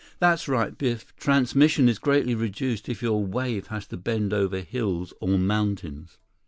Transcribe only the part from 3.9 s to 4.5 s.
bend